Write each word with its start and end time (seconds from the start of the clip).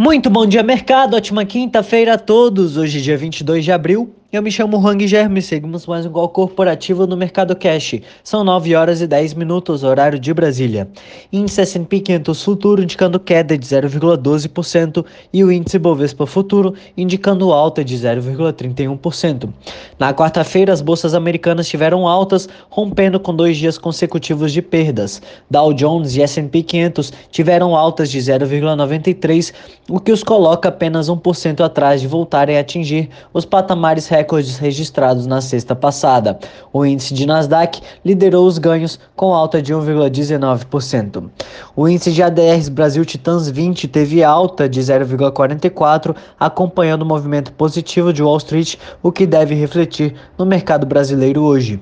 Muito 0.00 0.30
bom 0.30 0.46
dia, 0.46 0.62
mercado. 0.62 1.16
Ótima 1.16 1.44
quinta-feira 1.44 2.14
a 2.14 2.18
todos. 2.18 2.76
Hoje, 2.76 3.02
dia 3.02 3.16
22 3.16 3.64
de 3.64 3.72
abril. 3.72 4.14
Eu 4.30 4.42
me 4.42 4.50
chamo 4.50 4.76
Hang 4.86 5.08
Germe, 5.08 5.40
seguimos 5.40 5.86
mais 5.86 6.04
um 6.04 6.10
gol 6.10 6.28
corporativo 6.28 7.06
no 7.06 7.16
Mercado 7.16 7.56
Cash. 7.56 7.94
São 8.22 8.44
9 8.44 8.76
horas 8.76 9.00
e 9.00 9.06
10 9.06 9.32
minutos, 9.32 9.82
horário 9.82 10.18
de 10.18 10.34
Brasília. 10.34 10.86
Índice 11.32 11.62
S&P 11.62 12.00
500 12.00 12.44
Futuro 12.44 12.82
indicando 12.82 13.18
queda 13.18 13.56
de 13.56 13.66
0,12% 13.66 15.02
e 15.32 15.42
o 15.42 15.50
índice 15.50 15.78
Bovespa 15.78 16.26
Futuro 16.26 16.74
indicando 16.94 17.54
alta 17.54 17.82
de 17.82 17.96
0,31%. 17.96 19.48
Na 19.98 20.12
quarta-feira, 20.12 20.74
as 20.74 20.82
bolsas 20.82 21.14
americanas 21.14 21.66
tiveram 21.66 22.06
altas, 22.06 22.50
rompendo 22.68 23.18
com 23.18 23.34
dois 23.34 23.56
dias 23.56 23.78
consecutivos 23.78 24.52
de 24.52 24.60
perdas. 24.60 25.22
Dow 25.50 25.72
Jones 25.72 26.16
e 26.16 26.20
S&P 26.20 26.62
500 26.62 27.14
tiveram 27.30 27.74
altas 27.74 28.10
de 28.10 28.18
0,93, 28.18 29.54
o 29.88 29.98
que 29.98 30.12
os 30.12 30.22
coloca 30.22 30.68
apenas 30.68 31.08
1% 31.08 31.64
atrás 31.64 32.02
de 32.02 32.06
voltarem 32.06 32.58
a 32.58 32.60
atingir 32.60 33.08
os 33.32 33.46
patamares 33.46 34.06
recordes 34.18 34.58
registrados 34.58 35.26
na 35.26 35.40
sexta 35.40 35.76
passada. 35.76 36.38
O 36.72 36.84
índice 36.84 37.14
de 37.14 37.24
Nasdaq 37.24 37.80
liderou 38.04 38.46
os 38.46 38.58
ganhos 38.58 38.98
com 39.14 39.32
alta 39.32 39.62
de 39.62 39.72
1,19%. 39.72 41.30
O 41.76 41.88
índice 41.88 42.12
de 42.12 42.22
ADRs 42.22 42.68
Brasil 42.68 43.04
Titãs 43.04 43.48
20 43.48 43.86
teve 43.86 44.24
alta 44.24 44.68
de 44.68 44.80
0,44, 44.80 46.16
acompanhando 46.38 47.02
o 47.02 47.06
movimento 47.06 47.52
positivo 47.52 48.12
de 48.12 48.22
Wall 48.22 48.38
Street, 48.38 48.76
o 49.02 49.12
que 49.12 49.26
deve 49.26 49.54
refletir 49.54 50.14
no 50.36 50.44
mercado 50.44 50.84
brasileiro 50.84 51.42
hoje. 51.42 51.80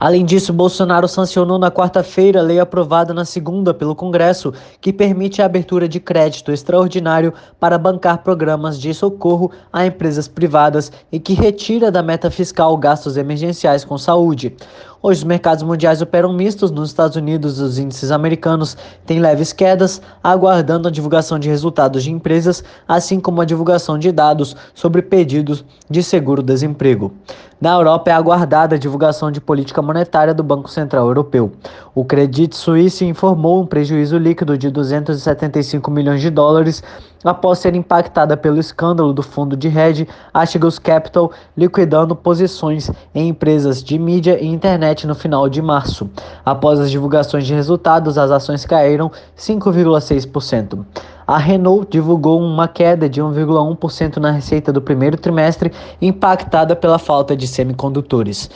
Além 0.00 0.24
disso, 0.24 0.52
Bolsonaro 0.52 1.08
sancionou 1.08 1.58
na 1.58 1.72
quarta-feira 1.72 2.38
a 2.38 2.42
lei 2.42 2.60
aprovada 2.60 3.12
na 3.12 3.24
segunda 3.24 3.74
pelo 3.74 3.96
Congresso, 3.96 4.52
que 4.80 4.92
permite 4.92 5.42
a 5.42 5.46
abertura 5.46 5.88
de 5.88 5.98
crédito 5.98 6.52
extraordinário 6.52 7.34
para 7.58 7.76
bancar 7.76 8.18
programas 8.18 8.78
de 8.78 8.94
socorro 8.94 9.50
a 9.72 9.84
empresas 9.84 10.28
privadas 10.28 10.92
e 11.10 11.18
que 11.18 11.34
retira 11.34 11.90
da 11.90 12.00
meta 12.00 12.30
fiscal 12.30 12.76
gastos 12.76 13.16
emergenciais 13.16 13.84
com 13.84 13.98
saúde. 13.98 14.54
Hoje, 15.00 15.20
os 15.20 15.24
mercados 15.24 15.62
mundiais 15.62 16.02
operam 16.02 16.32
mistos. 16.32 16.72
Nos 16.72 16.88
Estados 16.90 17.16
Unidos, 17.16 17.60
os 17.60 17.78
índices 17.78 18.10
americanos 18.10 18.76
têm 19.06 19.20
leves 19.20 19.52
quedas, 19.52 20.02
aguardando 20.22 20.88
a 20.88 20.90
divulgação 20.90 21.38
de 21.38 21.48
resultados 21.48 22.02
de 22.02 22.10
empresas, 22.10 22.64
assim 22.86 23.20
como 23.20 23.40
a 23.40 23.44
divulgação 23.44 23.96
de 23.96 24.10
dados 24.10 24.56
sobre 24.74 25.00
pedidos 25.00 25.64
de 25.88 26.02
seguro-desemprego. 26.02 27.12
Na 27.60 27.74
Europa, 27.74 28.10
é 28.10 28.12
aguardada 28.12 28.74
a 28.74 28.78
divulgação 28.78 29.30
de 29.30 29.40
política 29.40 29.80
monetária 29.80 30.34
do 30.34 30.42
Banco 30.42 30.68
Central 30.68 31.06
Europeu. 31.06 31.52
O 31.94 32.04
Credit 32.04 32.56
Suisse 32.56 33.04
informou 33.04 33.62
um 33.62 33.66
prejuízo 33.66 34.18
líquido 34.18 34.58
de 34.58 34.68
275 34.68 35.90
milhões 35.90 36.20
de 36.20 36.30
dólares 36.30 36.82
após 37.24 37.58
ser 37.58 37.74
impactada 37.74 38.36
pelo 38.36 38.58
escândalo 38.58 39.12
do 39.12 39.22
fundo 39.22 39.56
de 39.56 39.68
hedge 39.68 40.08
Archegos 40.32 40.78
Capital, 40.78 41.32
liquidando 41.56 42.14
posições 42.14 42.90
em 43.14 43.28
empresas 43.28 43.82
de 43.82 43.98
mídia 43.98 44.42
e 44.42 44.46
internet 44.46 45.06
no 45.06 45.14
final 45.14 45.48
de 45.48 45.60
março. 45.60 46.08
Após 46.44 46.80
as 46.80 46.90
divulgações 46.90 47.46
de 47.46 47.54
resultados, 47.54 48.18
as 48.18 48.30
ações 48.30 48.64
caíram 48.64 49.10
5,6%. 49.36 50.84
A 51.28 51.36
Renault 51.36 51.90
divulgou 51.90 52.40
uma 52.40 52.66
queda 52.66 53.06
de 53.06 53.20
1,1% 53.20 54.16
na 54.16 54.30
receita 54.30 54.72
do 54.72 54.80
primeiro 54.80 55.18
trimestre, 55.18 55.70
impactada 56.00 56.74
pela 56.74 56.98
falta 56.98 57.36
de 57.36 57.46
semicondutores. 57.46 58.48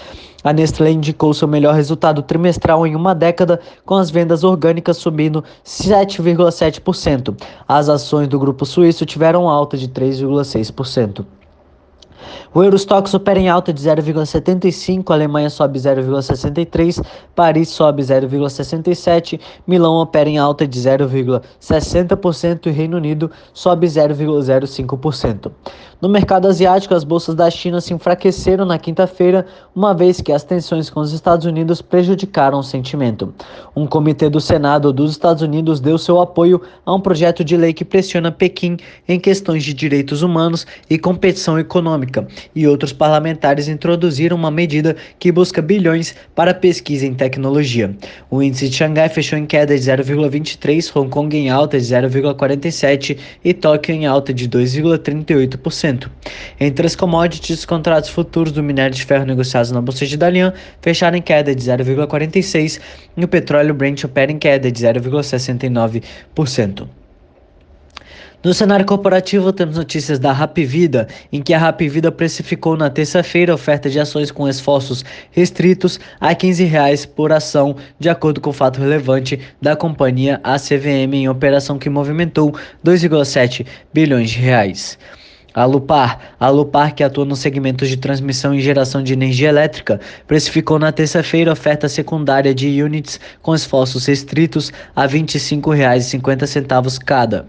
A 0.42 0.54
Nestlé 0.54 0.90
indicou 0.90 1.34
seu 1.34 1.46
melhor 1.46 1.74
resultado 1.74 2.22
trimestral 2.22 2.86
em 2.86 2.96
uma 2.96 3.14
década, 3.14 3.60
com 3.84 3.96
as 3.96 4.10
vendas 4.10 4.42
orgânicas 4.42 4.96
subindo 4.96 5.44
7,7%. 5.66 7.38
As 7.68 7.90
ações 7.90 8.26
do 8.26 8.38
grupo 8.38 8.64
suíço 8.64 9.04
tiveram 9.04 9.50
alta 9.50 9.76
de 9.76 9.86
3,6%. 9.86 11.26
O 12.54 12.62
Eurostox 12.62 13.14
opera 13.14 13.38
em 13.38 13.48
alta 13.48 13.72
de 13.72 13.82
0,75, 13.82 15.10
Alemanha 15.10 15.48
sobe 15.48 15.78
0,63, 15.78 17.04
Paris 17.34 17.68
sobe 17.68 18.02
0,67, 18.02 19.40
Milão 19.66 19.94
opera 19.96 20.28
em 20.28 20.38
alta 20.38 20.66
de 20.66 20.78
0,60% 20.78 22.66
e 22.66 22.70
Reino 22.70 22.96
Unido 22.96 23.30
sobe 23.52 23.86
0,05%. 23.86 25.50
No 26.02 26.08
mercado 26.08 26.48
asiático, 26.48 26.96
as 26.96 27.04
bolsas 27.04 27.32
da 27.32 27.48
China 27.48 27.80
se 27.80 27.94
enfraqueceram 27.94 28.66
na 28.66 28.76
quinta-feira, 28.76 29.46
uma 29.72 29.94
vez 29.94 30.20
que 30.20 30.32
as 30.32 30.42
tensões 30.42 30.90
com 30.90 30.98
os 30.98 31.12
Estados 31.12 31.46
Unidos 31.46 31.80
prejudicaram 31.80 32.58
o 32.58 32.62
sentimento. 32.64 33.32
Um 33.76 33.86
comitê 33.86 34.28
do 34.28 34.40
Senado 34.40 34.92
dos 34.92 35.12
Estados 35.12 35.44
Unidos 35.44 35.78
deu 35.78 35.96
seu 35.96 36.20
apoio 36.20 36.60
a 36.84 36.92
um 36.92 37.00
projeto 37.00 37.44
de 37.44 37.56
lei 37.56 37.72
que 37.72 37.84
pressiona 37.84 38.32
Pequim 38.32 38.78
em 39.06 39.20
questões 39.20 39.62
de 39.62 39.72
direitos 39.72 40.22
humanos 40.22 40.66
e 40.90 40.98
competição 40.98 41.56
econômica, 41.56 42.26
e 42.52 42.66
outros 42.66 42.92
parlamentares 42.92 43.68
introduziram 43.68 44.36
uma 44.36 44.50
medida 44.50 44.96
que 45.20 45.30
busca 45.30 45.62
bilhões 45.62 46.16
para 46.34 46.52
pesquisa 46.52 47.06
em 47.06 47.14
tecnologia. 47.14 47.96
O 48.28 48.42
índice 48.42 48.68
de 48.68 48.74
Xangai 48.74 49.08
fechou 49.08 49.38
em 49.38 49.46
queda 49.46 49.78
de 49.78 49.84
0,23, 49.84 50.96
Hong 50.96 51.08
Kong 51.08 51.36
em 51.36 51.48
alta 51.48 51.78
de 51.78 51.86
0,47 51.86 53.16
e 53.44 53.54
Tóquio 53.54 53.94
em 53.94 54.04
alta 54.04 54.34
de 54.34 54.48
2,38%. 54.48 55.91
Entre 56.60 56.86
as 56.86 56.96
commodities, 56.96 57.60
os 57.60 57.64
contratos 57.64 58.10
futuros 58.10 58.52
do 58.52 58.62
minério 58.62 58.94
de 58.94 59.04
ferro 59.04 59.24
negociados 59.24 59.70
na 59.70 59.80
Bolsa 59.80 60.06
de 60.06 60.16
Dalian 60.16 60.52
fecharam 60.80 61.16
em 61.16 61.22
queda 61.22 61.54
de 61.54 61.62
0,46 61.62 62.80
e 63.16 63.24
o 63.24 63.28
petróleo 63.28 63.74
Brent 63.74 64.04
opera 64.04 64.30
em 64.30 64.38
queda 64.38 64.70
de 64.70 64.82
0,69%. 64.82 66.88
No 68.44 68.52
cenário 68.52 68.84
corporativo, 68.84 69.52
temos 69.52 69.76
notícias 69.76 70.18
da 70.18 70.32
Rapvida, 70.32 71.06
em 71.32 71.40
que 71.40 71.54
a 71.54 71.58
Rapvida 71.58 72.10
precificou 72.10 72.76
na 72.76 72.90
terça-feira 72.90 73.54
oferta 73.54 73.88
de 73.88 74.00
ações 74.00 74.32
com 74.32 74.48
esforços 74.48 75.04
restritos 75.30 76.00
a 76.18 76.34
15 76.34 76.64
reais 76.64 77.06
por 77.06 77.30
ação, 77.30 77.76
de 78.00 78.08
acordo 78.08 78.40
com 78.40 78.50
o 78.50 78.52
fato 78.52 78.80
relevante 78.80 79.38
da 79.60 79.76
companhia 79.76 80.40
ACVM 80.42 81.14
em 81.14 81.28
operação 81.28 81.78
que 81.78 81.88
movimentou 81.88 82.50
2,7 82.84 83.64
bilhões 83.94 84.30
de 84.30 84.40
reais. 84.40 84.98
A 85.54 85.64
Lupar, 85.64 86.34
a 86.40 86.48
Lupar 86.48 86.94
que 86.94 87.04
atua 87.04 87.24
no 87.24 87.36
segmento 87.36 87.86
de 87.86 87.96
transmissão 87.96 88.54
e 88.54 88.60
geração 88.60 89.02
de 89.02 89.12
energia 89.12 89.50
elétrica, 89.50 90.00
precificou 90.26 90.78
na 90.78 90.90
terça-feira 90.90 91.52
oferta 91.52 91.88
secundária 91.88 92.54
de 92.54 92.82
units 92.82 93.20
com 93.42 93.54
esforços 93.54 94.06
restritos 94.06 94.72
a 94.96 95.02
R$ 95.02 95.20
25,50 95.20 96.98
cada. 97.04 97.46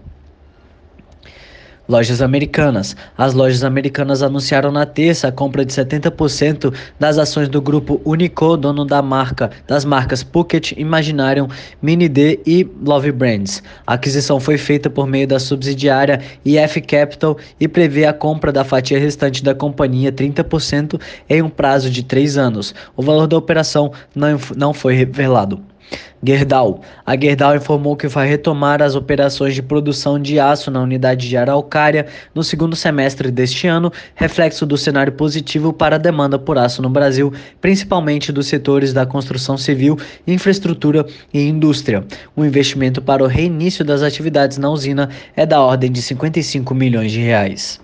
Lojas 1.86 2.22
Americanas. 2.22 2.96
As 3.16 3.34
lojas 3.34 3.62
americanas 3.62 4.22
anunciaram 4.22 4.72
na 4.72 4.86
terça 4.86 5.28
a 5.28 5.32
compra 5.32 5.64
de 5.64 5.72
70% 5.72 6.74
das 6.98 7.18
ações 7.18 7.48
do 7.48 7.60
grupo 7.60 8.00
Unico, 8.04 8.56
dono 8.56 8.84
da 8.84 9.02
marca, 9.02 9.50
das 9.66 9.84
marcas 9.84 10.22
Phuket, 10.22 10.74
Imaginarium, 10.78 11.46
Mini 11.82 12.08
D 12.08 12.40
e 12.46 12.66
Love 12.82 13.12
Brands. 13.12 13.62
A 13.86 13.94
aquisição 13.94 14.40
foi 14.40 14.56
feita 14.56 14.88
por 14.88 15.06
meio 15.06 15.28
da 15.28 15.38
subsidiária 15.38 16.20
IF 16.44 16.80
Capital 16.80 17.36
e 17.60 17.68
prevê 17.68 18.06
a 18.06 18.12
compra 18.12 18.50
da 18.50 18.64
fatia 18.64 18.98
restante 18.98 19.44
da 19.44 19.54
companhia 19.54 20.10
30% 20.10 21.00
em 21.28 21.42
um 21.42 21.50
prazo 21.50 21.90
de 21.90 22.02
três 22.02 22.38
anos. 22.38 22.74
O 22.96 23.02
valor 23.02 23.26
da 23.26 23.36
operação 23.36 23.92
não, 24.14 24.38
não 24.56 24.72
foi 24.72 24.94
revelado. 24.94 25.73
Gerdau. 26.22 26.80
A 27.04 27.16
Gerdau 27.16 27.54
informou 27.54 27.96
que 27.96 28.08
vai 28.08 28.26
retomar 28.26 28.80
as 28.80 28.94
operações 28.94 29.54
de 29.54 29.62
produção 29.62 30.18
de 30.18 30.40
aço 30.40 30.70
na 30.70 30.80
unidade 30.80 31.28
de 31.28 31.36
Araucária 31.36 32.06
no 32.34 32.42
segundo 32.42 32.74
semestre 32.74 33.30
deste 33.30 33.66
ano, 33.66 33.92
reflexo 34.14 34.64
do 34.64 34.78
cenário 34.78 35.12
positivo 35.12 35.72
para 35.72 35.96
a 35.96 35.98
demanda 35.98 36.38
por 36.38 36.56
aço 36.56 36.80
no 36.80 36.88
Brasil, 36.88 37.32
principalmente 37.60 38.32
dos 38.32 38.46
setores 38.46 38.92
da 38.92 39.04
construção 39.04 39.58
civil, 39.58 39.98
infraestrutura 40.26 41.04
e 41.32 41.42
indústria. 41.42 42.04
O 42.34 42.44
investimento 42.44 43.02
para 43.02 43.22
o 43.22 43.26
reinício 43.26 43.84
das 43.84 44.02
atividades 44.02 44.56
na 44.56 44.70
usina 44.70 45.10
é 45.36 45.44
da 45.44 45.60
ordem 45.60 45.92
de 45.92 46.00
55 46.00 46.74
milhões 46.74 47.12
de 47.12 47.20
reais. 47.20 47.83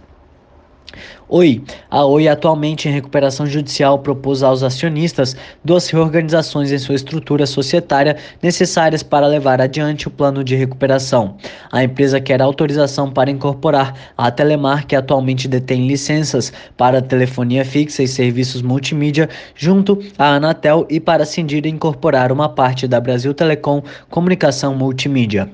Oi, 1.29 1.63
a 1.89 2.05
Oi, 2.05 2.27
atualmente 2.27 2.89
em 2.89 2.93
recuperação 2.93 3.47
judicial, 3.47 4.01
propôs 4.01 4.43
aos 4.43 4.65
acionistas 4.65 5.37
duas 5.65 5.89
reorganizações 5.89 6.73
em 6.73 6.79
sua 6.79 6.97
estrutura 6.97 7.47
societária 7.47 8.17
necessárias 8.43 9.03
para 9.03 9.29
levar 9.29 9.61
adiante 9.61 10.09
o 10.09 10.11
plano 10.11 10.43
de 10.43 10.57
recuperação. 10.57 11.37
A 11.71 11.85
empresa 11.85 12.21
quer 12.21 12.43
autorização 12.43 13.11
para 13.13 13.31
incorporar 13.31 13.95
a 14.19 14.31
Telemar, 14.31 14.87
que 14.87 14.97
atualmente 14.97 15.47
detém 15.47 15.87
licenças 15.87 16.53
para 16.77 17.01
telefonia 17.01 17.65
fixa 17.65 18.03
e 18.03 18.09
serviços 18.09 18.61
multimídia, 18.61 19.29
junto 19.55 20.03
à 20.19 20.35
Anatel 20.35 20.87
e 20.91 20.99
para 20.99 21.25
cindir 21.25 21.65
e 21.65 21.69
incorporar 21.69 22.33
uma 22.33 22.49
parte 22.49 22.89
da 22.89 23.01
Brasil 23.01 23.33
Telecom 23.33 23.83
Comunicação 24.09 24.75
Multimídia. 24.75 25.49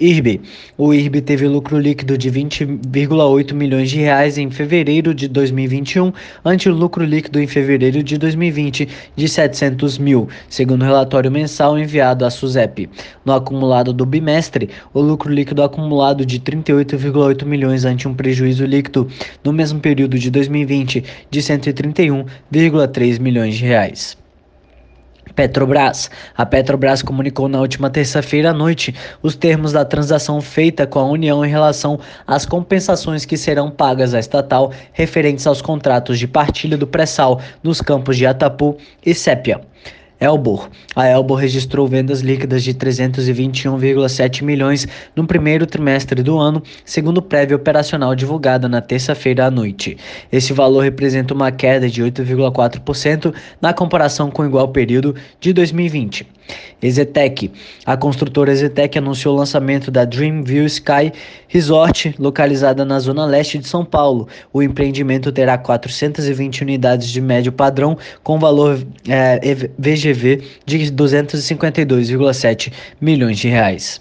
IRB. 0.00 0.40
O 0.76 0.94
IRB 0.94 1.20
teve 1.20 1.48
lucro 1.48 1.78
líquido 1.78 2.16
de 2.16 2.30
20,8 2.30 3.52
milhões 3.52 3.90
de 3.90 3.98
reais 3.98 4.38
em 4.38 4.50
fevereiro 4.50 5.12
de 5.12 5.26
2021, 5.26 6.12
ante 6.44 6.68
o 6.68 6.74
lucro 6.74 7.04
líquido 7.04 7.40
em 7.40 7.46
fevereiro 7.46 8.02
de 8.02 8.16
2020 8.16 8.88
de 9.16 9.28
700 9.28 9.98
mil, 9.98 10.28
segundo 10.48 10.82
o 10.82 10.84
relatório 10.84 11.30
mensal 11.30 11.78
enviado 11.78 12.24
à 12.24 12.30
SUSEP. 12.30 12.88
No 13.24 13.32
acumulado 13.32 13.92
do 13.92 14.06
bimestre, 14.06 14.70
o 14.94 15.00
lucro 15.00 15.32
líquido 15.32 15.62
acumulado 15.62 16.24
de 16.24 16.38
38,8 16.38 17.44
milhões 17.44 17.84
ante 17.84 18.06
um 18.06 18.14
prejuízo 18.14 18.64
líquido 18.64 19.08
no 19.42 19.52
mesmo 19.52 19.80
período 19.80 20.18
de 20.18 20.30
2020 20.30 21.04
de 21.30 21.40
131,3 21.40 23.18
milhões 23.18 23.56
de 23.56 23.64
reais. 23.64 24.16
Petrobras. 25.38 26.10
A 26.36 26.44
Petrobras 26.44 27.00
comunicou 27.00 27.48
na 27.48 27.60
última 27.60 27.88
terça-feira 27.88 28.50
à 28.50 28.52
noite 28.52 28.92
os 29.22 29.36
termos 29.36 29.70
da 29.70 29.84
transação 29.84 30.40
feita 30.40 30.84
com 30.84 30.98
a 30.98 31.04
União 31.04 31.44
em 31.44 31.48
relação 31.48 32.00
às 32.26 32.44
compensações 32.44 33.24
que 33.24 33.36
serão 33.36 33.70
pagas 33.70 34.14
à 34.14 34.18
estatal 34.18 34.72
referentes 34.92 35.46
aos 35.46 35.62
contratos 35.62 36.18
de 36.18 36.26
partilha 36.26 36.76
do 36.76 36.88
pré-sal 36.88 37.40
nos 37.62 37.80
campos 37.80 38.16
de 38.16 38.26
Atapu 38.26 38.76
e 39.06 39.14
Sépia. 39.14 39.60
Elbor. 40.20 40.68
A 40.96 41.06
Elbor 41.06 41.38
registrou 41.38 41.86
vendas 41.86 42.20
líquidas 42.20 42.64
de 42.64 42.74
321,7 42.74 44.42
milhões 44.42 44.86
no 45.14 45.26
primeiro 45.26 45.66
trimestre 45.66 46.22
do 46.22 46.38
ano, 46.38 46.62
segundo 46.84 47.22
prévia 47.22 47.56
operacional 47.56 48.14
divulgada 48.14 48.68
na 48.68 48.80
terça-feira 48.80 49.46
à 49.46 49.50
noite. 49.50 49.96
Esse 50.32 50.52
valor 50.52 50.82
representa 50.82 51.32
uma 51.32 51.52
queda 51.52 51.88
de 51.88 52.02
8,4% 52.02 53.32
na 53.60 53.72
comparação 53.72 54.30
com 54.30 54.42
o 54.42 54.46
igual 54.46 54.68
período 54.68 55.14
de 55.40 55.52
2020. 55.52 56.26
Exetec. 56.80 57.50
A 57.84 57.96
construtora 57.96 58.52
Exetec 58.52 58.96
anunciou 58.96 59.34
o 59.34 59.38
lançamento 59.38 59.90
da 59.90 60.04
Dreamview 60.04 60.64
Sky 60.66 61.12
Resort, 61.48 62.14
localizada 62.18 62.84
na 62.84 63.00
zona 63.00 63.26
leste 63.26 63.58
de 63.58 63.66
São 63.66 63.84
Paulo. 63.84 64.28
O 64.52 64.62
empreendimento 64.62 65.32
terá 65.32 65.58
420 65.58 66.62
unidades 66.62 67.08
de 67.08 67.20
médio 67.20 67.50
padrão, 67.50 67.98
com 68.22 68.38
valor 68.38 68.80
é, 69.08 69.40
GV 70.12 70.42
de 70.64 70.78
252,7 70.92 72.72
milhões 73.00 73.38
de 73.38 73.48
reais. 73.48 74.00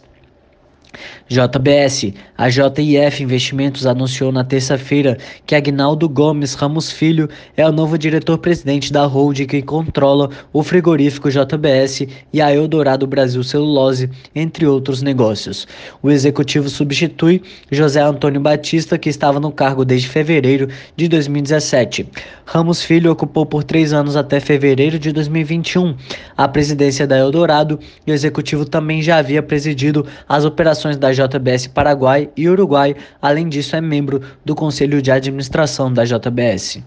JBS. 1.29 2.13
A 2.38 2.50
JIF 2.50 3.21
Investimentos 3.21 3.85
anunciou 3.85 4.31
na 4.31 4.44
terça-feira 4.44 5.18
que 5.45 5.56
Agnaldo 5.56 6.07
Gomes 6.07 6.53
Ramos 6.53 6.91
Filho 6.91 7.27
é 7.56 7.68
o 7.68 7.71
novo 7.71 7.97
diretor-presidente 7.97 8.94
da 8.94 9.06
holding 9.06 9.45
que 9.45 9.62
controla 9.62 10.29
o 10.53 10.63
frigorífico 10.63 11.29
JBS 11.29 12.07
e 12.31 12.41
a 12.41 12.53
Eldorado 12.53 13.06
Brasil 13.06 13.44
Celulose, 13.44 14.09
entre 14.33 14.65
outros 14.65 15.01
negócios. 15.01 15.68
O 16.01 16.09
executivo 16.09 16.69
substitui 16.69 17.41
José 17.71 18.01
Antônio 18.01 18.39
Batista, 18.39 18.97
que 18.97 19.09
estava 19.09 19.39
no 19.39 19.51
cargo 19.51 19.83
desde 19.83 20.07
fevereiro 20.07 20.69
de 20.95 21.07
2017. 21.07 22.07
Ramos 22.45 22.81
Filho 22.81 23.12
ocupou 23.12 23.45
por 23.45 23.63
três 23.63 23.91
anos 23.91 24.15
até 24.15 24.39
fevereiro 24.39 24.97
de 24.97 25.12
2021 25.12 25.95
a 26.38 26.47
presidência 26.47 27.06
da 27.06 27.18
Eldorado 27.18 27.79
e 28.06 28.12
o 28.12 28.13
executivo 28.13 28.63
também 28.63 29.01
já 29.01 29.18
havia 29.18 29.44
presidido 29.44 30.06
as 30.29 30.45
operações 30.45 30.95
da 30.97 31.12
JBS 31.25 31.68
Paraguai 31.68 32.30
e 32.38 32.48
Uruguai. 32.48 32.96
Além 33.22 33.50
disso, 33.50 33.75
é 33.75 33.81
membro 33.81 34.22
do 34.46 34.54
Conselho 34.56 35.02
de 35.02 35.12
Administração 35.12 35.92
da 35.92 36.04
JBS. 36.06 36.84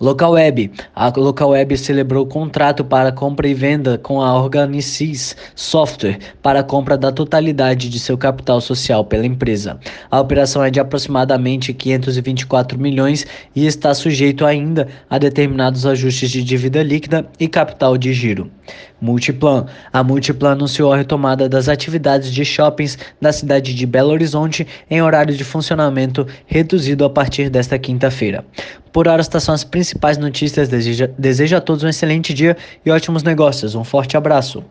Local 0.00 0.30
Web. 0.32 0.70
A 0.94 1.12
Local 1.16 1.50
Web 1.50 1.76
celebrou 1.76 2.24
contrato 2.24 2.84
para 2.84 3.10
compra 3.10 3.48
e 3.48 3.54
venda 3.54 3.98
com 3.98 4.22
a 4.22 4.40
Organicis 4.40 5.34
Software 5.56 6.20
para 6.40 6.62
compra 6.62 6.96
da 6.96 7.10
totalidade 7.10 7.88
de 7.88 7.98
seu 7.98 8.16
capital 8.16 8.60
social 8.60 9.04
pela 9.04 9.26
empresa. 9.26 9.76
A 10.08 10.20
operação 10.20 10.62
é 10.62 10.70
de 10.70 10.78
aproximadamente 10.78 11.74
524 11.74 12.78
milhões 12.78 13.26
e 13.56 13.66
está 13.66 13.92
sujeito 13.92 14.46
ainda 14.46 14.86
a 15.10 15.18
determinados 15.18 15.84
ajustes 15.84 16.30
de 16.30 16.44
dívida 16.44 16.80
líquida 16.80 17.26
e 17.40 17.48
capital 17.48 17.98
de 17.98 18.12
giro. 18.12 18.48
Multiplan. 19.00 19.66
A 19.92 20.02
Multiplan 20.02 20.52
anunciou 20.52 20.92
a 20.92 20.96
retomada 20.96 21.48
das 21.48 21.68
atividades 21.68 22.32
de 22.32 22.44
shoppings 22.44 22.98
da 23.20 23.32
cidade 23.32 23.74
de 23.74 23.86
Belo 23.86 24.10
Horizonte 24.10 24.66
em 24.90 25.02
horário 25.02 25.36
de 25.36 25.44
funcionamento 25.44 26.26
reduzido 26.46 27.04
a 27.04 27.10
partir 27.10 27.50
desta 27.50 27.78
quinta-feira. 27.78 28.44
Por 28.92 29.06
hora, 29.06 29.20
estas 29.20 29.42
são 29.42 29.54
as 29.54 29.64
principais 29.64 30.18
notícias. 30.18 30.68
Desejo, 30.68 31.08
desejo 31.18 31.56
a 31.56 31.60
todos 31.60 31.84
um 31.84 31.88
excelente 31.88 32.32
dia 32.34 32.56
e 32.84 32.90
ótimos 32.90 33.22
negócios. 33.22 33.74
Um 33.74 33.84
forte 33.84 34.16
abraço. 34.16 34.64